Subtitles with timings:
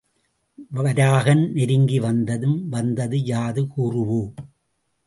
[0.71, 4.21] வராகன் நெருங்கி வந்ததும், வந்தது யாது கூறவோ?